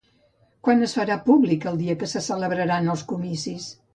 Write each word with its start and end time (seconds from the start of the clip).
Quan 0.67 0.79
es 0.87 0.95
farà 0.99 1.17
públic 1.27 1.69
el 1.73 1.77
dia 1.83 1.97
que 2.03 2.09
se 2.13 2.23
celebraran 2.31 2.93
els 2.97 3.07
comicis? 3.15 3.71